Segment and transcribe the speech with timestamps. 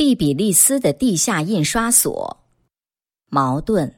[0.00, 2.38] 蒂比利斯的地下印刷所，
[3.28, 3.94] 矛盾。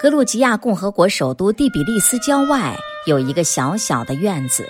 [0.00, 2.76] 格鲁吉亚共和国首都蒂比利斯郊外
[3.06, 4.68] 有一个小小的院子。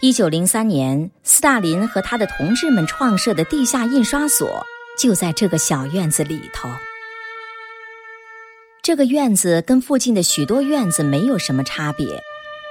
[0.00, 4.64] 一九零三年，斯大林和他的同志们创设的地下印刷所
[4.96, 6.68] 就在这个小院子里头。
[8.80, 12.22] 这个院子跟附近的许多院子没有什么差别，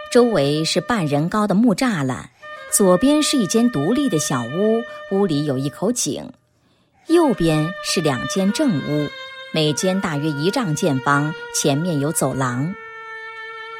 [0.09, 2.29] 周围是半人高的木栅栏。
[2.75, 6.25] 左边是一间独立的小屋，屋里有一口井；
[7.07, 9.07] 右边是两间正屋，
[9.53, 12.75] 每间大约一丈见方，前面有走廊。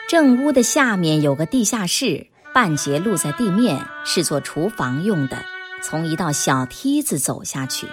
[0.08, 5.44] 正屋的下面有个地下室，半截露在地面，是做厨房用的。
[5.84, 7.88] 从一道小梯子走下去。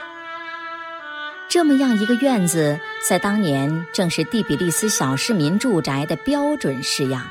[1.49, 7.27] 这么样一个院子，在当年正是蒂比利斯小市民住宅的标准式样。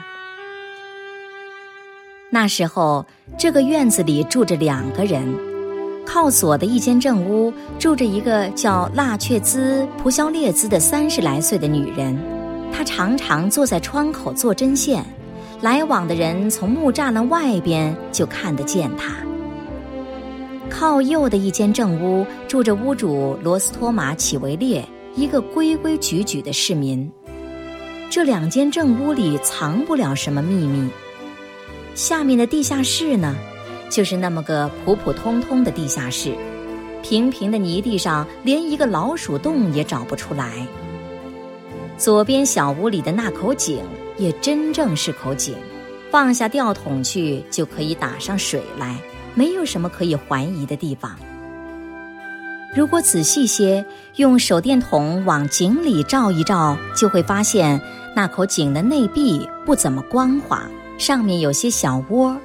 [2.34, 3.05] 那时候，
[3.38, 5.21] 这个院子里住着两个人。
[6.05, 12.18] 靠左的一间正屋住着一个叫腊雀兹·普肖列兹的三十来岁的女人，
[12.71, 15.04] 她常常坐在窗口做针线，
[15.59, 19.13] 来往的人从木栅栏外边就看得见她。
[20.70, 27.12] 靠右的一间正屋住着屋主罗斯托马·启维列，一个规规矩矩的市民。
[28.09, 30.90] 这两间正屋里藏不了什么秘密。
[31.93, 33.35] 下面的地下室呢，
[33.89, 36.34] 就是那么个普普通通的地下室，
[37.03, 40.65] 平平的泥地上连一个老鼠洞也找不出来。
[41.97, 43.84] 左边小屋里的那口井
[44.17, 45.55] 也真正是口井，
[46.09, 48.97] 放下吊桶去就可以打上水来，
[49.35, 51.15] 没有什么可以怀疑的地方。
[52.73, 57.79] 如果仔细些，用手电筒往井里照一照，就会发现
[58.15, 60.63] 那口井的内壁不怎么光滑。
[61.02, 62.38] 上面有些小窝，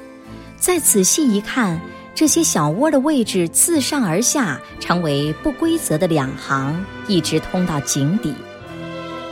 [0.56, 1.78] 再仔细一看，
[2.14, 8.34] 这些小窝的位置自上而下成为不规则的两行，一直通到井底。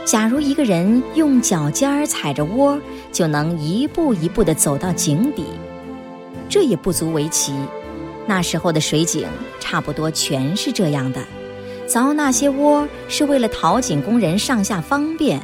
[0.05, 2.79] 假如一个人用脚尖儿踩着窝，
[3.11, 5.43] 就能一步一步地走到井底。
[6.47, 7.51] 这也不足为奇，
[8.27, 9.27] 那时候的水井
[9.59, 11.19] 差不多全是这样的。
[11.87, 15.41] 凿那些窝是为了淘井工人上下方便，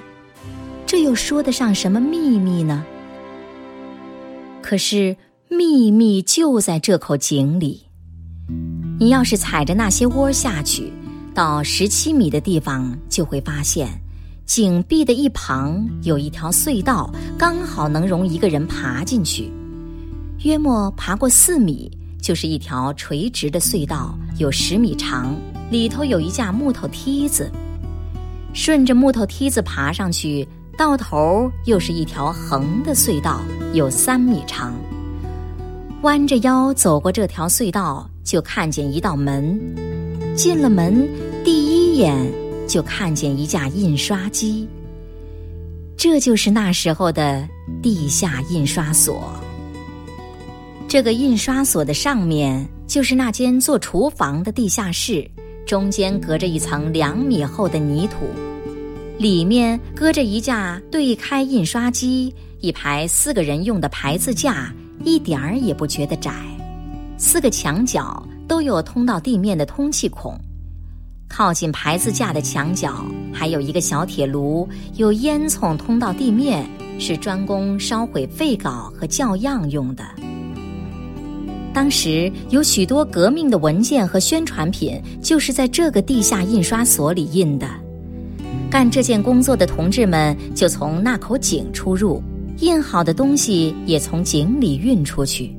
[0.86, 2.86] 这又说得上什么秘密呢？
[4.72, 5.14] 可是
[5.50, 7.86] 秘密就在这口井里。
[8.98, 10.94] 你要是踩着那些窝下去，
[11.34, 13.90] 到十七米的地方，就会发现
[14.46, 19.52] 井壁的一旁有一条隧道，刚好能容一个人爬进去。
[20.46, 25.36] 约莫爬过四米，就是一条垂直的隧道，有十米长，
[25.70, 27.52] 里头有一架木头梯子。
[28.54, 30.48] 顺着木头梯子爬上去。
[30.78, 33.42] 到头又是一条横的隧道，
[33.74, 34.74] 有三米长。
[36.02, 39.60] 弯着腰走过这条隧道，就看见一道门。
[40.36, 41.08] 进了门，
[41.44, 42.16] 第一眼
[42.68, 44.68] 就看见一架印刷机。
[45.96, 47.48] 这就是那时候的
[47.82, 49.32] 地下印刷所。
[50.88, 55.30] 这个印刷所的上面就是那间做厨房的地下室，
[55.66, 58.26] 中间隔着一层两米厚的泥土。
[59.22, 64.74] 里面搁着一架对开印刷机，一排四个人用的排字架，
[65.04, 66.34] 一点儿也不觉得窄。
[67.20, 70.36] 四个墙角都有通到地面的通气孔，
[71.30, 76.68] 靠近排字架的墙角还有一个小铁炉，有烟囱通到地面，
[76.98, 80.04] 是专供烧毁废稿和校样用的。
[81.76, 87.68] 当时有许多革命的文件和宣传品，就是在这个地下印刷所里印的。
[88.72, 92.24] 干这件工作的同志们就从那口井出入，
[92.60, 95.54] 印好的东西也从井里运出去。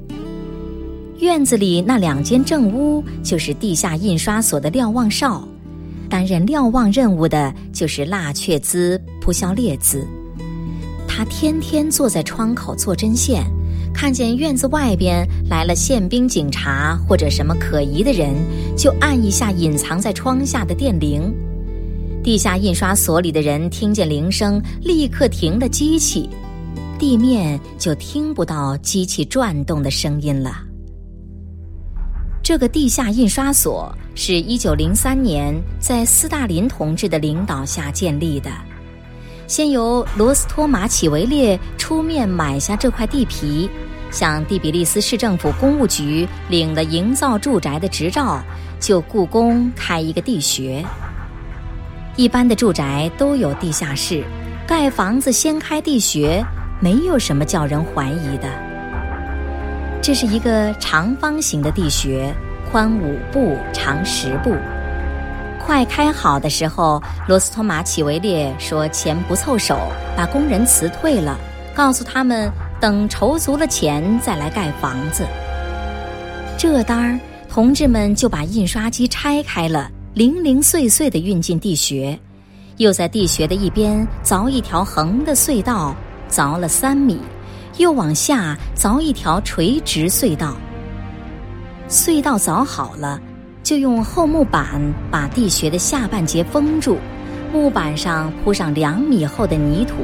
[1.18, 5.46] 院子里那两间正屋就是地下印刷所的瞭望哨，
[6.08, 10.06] 担任瞭望任务的就是腊雀兹·普肖列兹。
[11.06, 13.44] 他天天坐在窗口做针线，
[13.92, 18.34] 看见院子外边来了宪兵、警察或者什么可疑的人，
[18.74, 21.30] 就按一下隐藏在窗下的电铃。
[22.22, 26.30] 地下印刷所里的人听见铃声，立刻停了机器，
[26.96, 30.62] 地面就听不到机器转动的声音了。
[32.40, 38.48] 这个地下印刷所是一九零三年在斯大林同志的领导下建立的，
[39.48, 43.68] 先由罗斯托马启维列出面买下这块地皮，
[44.12, 48.40] 向第比利斯市政府公务局领了营造住宅的执照，
[48.78, 50.84] 就雇工开一个地穴。
[52.16, 54.22] 一般的住宅都有地下室，
[54.66, 56.44] 盖房子先开地穴，
[56.78, 58.48] 没有什么叫人怀疑的。
[60.02, 62.30] 这是一个长方形的地穴，
[62.70, 64.54] 宽五步，长十步。
[65.58, 69.78] 快开好的时候，罗斯托马奇维列说：“钱不凑手，
[70.14, 71.38] 把工人辞退了，
[71.74, 75.24] 告诉他们等筹足了钱再来盖房子。”
[76.58, 77.18] 这单儿，
[77.48, 82.18] 同志们就把印刷机拆开了，零零碎碎的运进地穴，
[82.76, 85.96] 又在地穴的一边凿一条横的隧道，
[86.30, 87.18] 凿了三米，
[87.78, 90.54] 又往下凿一条垂直隧道。
[91.88, 93.20] 隧道凿好了。
[93.62, 96.98] 就用厚木板把地穴的下半截封住，
[97.52, 99.94] 木板上铺上两米厚的泥土。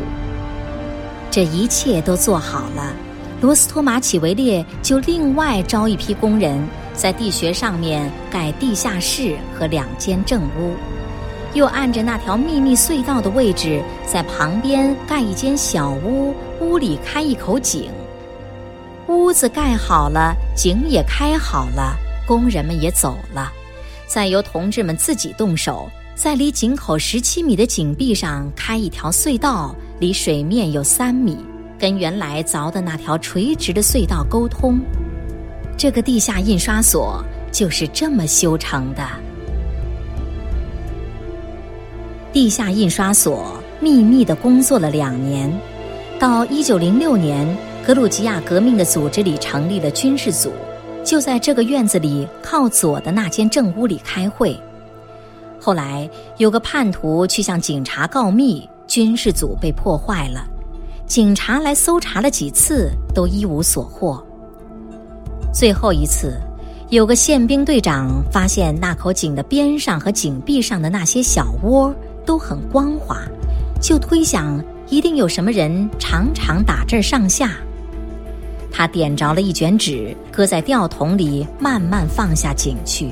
[1.29, 2.95] 这一切都做好了，
[3.41, 6.57] 罗斯托马启维列就另外招一批工人，
[6.99, 10.75] 在地穴上面盖地下室和两间正屋，
[11.55, 17.89] 又按着那条秘密隧道的位置，在旁边盖一间小屋，屋里开一口井。
[19.07, 21.97] 屋子盖好了，井也开好了。
[22.27, 23.53] 工人们也走了，
[24.09, 31.39] 再由同志们自己动手，在离井口十七米的井壁上开一条隧道，离水面有三米，
[31.79, 34.81] 跟原来凿的那条垂直的隧道沟通。
[35.79, 39.09] 这个地下印刷所就是这么修成的。
[42.33, 45.49] 地下印刷所秘密地工作了两年，
[46.19, 47.47] 到一九零六年，
[47.87, 50.53] 格鲁吉亚革命的组织里成立了军事组。
[51.05, 54.61] 就在这个院子里靠左的那间正屋里开会。
[55.61, 60.45] 后来有个叛徒去向警察告密，军事组被破坏了。
[61.07, 64.23] 警察来搜查了几次，都一无所获。
[65.59, 66.41] 最后一次，
[66.89, 71.93] 有个宪兵队长发现那口井的边上和井壁上的那些小窝
[72.25, 73.19] 都很光滑，
[73.81, 77.51] 就推想一定有什么人常常打这儿上下。
[78.71, 83.11] 他点着了一卷纸，搁在吊桶里，慢慢放下井去。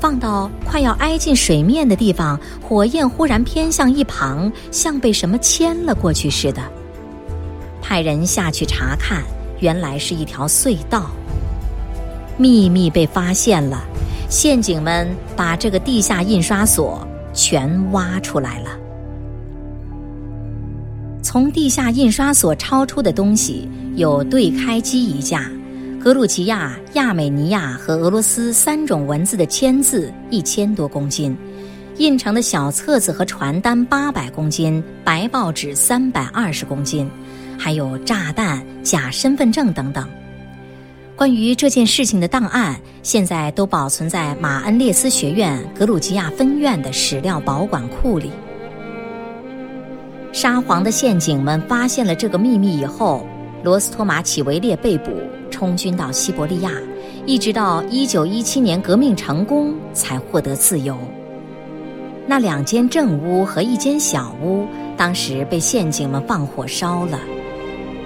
[0.00, 6.62] 放到快要挨近水面的地方，火焰忽然偏向一旁，像被什么牵了过去似的。
[7.82, 9.22] 派人下去查看，
[9.58, 11.10] 原来是一条隧道。
[12.40, 13.84] 秘密被发现了，
[14.30, 15.06] 陷阱们
[15.36, 18.70] 把这个地下印刷所全挖出来了。
[21.22, 25.50] 从地下印刷所抄出的东西有对开机一架，
[26.02, 31.36] 格鲁吉亚、亚美尼亚和俄罗斯三种文字的签字一千多公斤，
[31.98, 37.06] 印成的小册子和传单八百公斤，白报纸三百二十公斤，
[37.58, 40.08] 还有炸弹、假身份证等等。
[41.20, 48.30] 关于这件事情的档案，现在都保存在马恩列斯学院格鲁吉亚分院的史料保管库里。
[50.32, 53.26] 沙皇的陷阱们发现了这个秘密以后，
[53.62, 55.10] 罗斯托马启维列被捕，
[55.50, 56.72] 充军到西伯利亚，
[57.26, 60.96] 一直到一九一七年革命成功才获得自由。
[62.26, 64.66] 那两间正屋和一间小屋，
[64.96, 67.20] 当时被陷阱们放火烧了。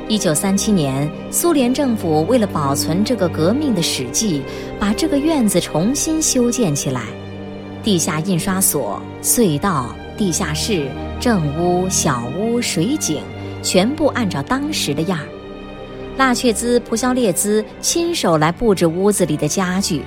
[0.06, 4.42] 一九三七年，苏联政府为了保存这个革命的史迹，
[4.78, 7.00] 把这个院子重新修建起来，
[7.82, 10.86] 地下印刷所、隧道、地下室。
[11.20, 13.22] 正屋、小屋、水井，
[13.62, 15.26] 全部按照当时的样儿。
[16.18, 20.02] 纳却兹、普肖列兹亲手来布置屋子里的家具，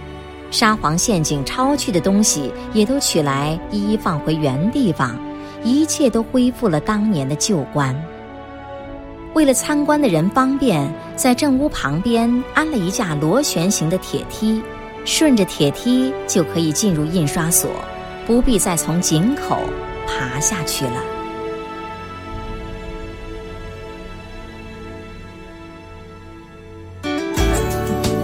[0.51, 5.17] 沙皇陷阱抄去的东西也都取来，一一放回原地方，
[5.63, 7.95] 一切都恢复了当年的旧观。
[9.37, 14.59] 为了参观的人方便，在正屋旁边安了一架螺旋形的铁梯，
[15.05, 17.69] 顺着铁梯就可以进入印刷所，
[18.25, 19.59] 不必再从井口。
[20.07, 21.03] 爬下去了。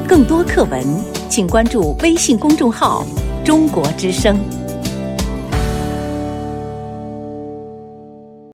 [0.08, 0.84] 更多课文，
[1.30, 3.06] 请关注微信公众号
[3.46, 4.36] “中国之声”。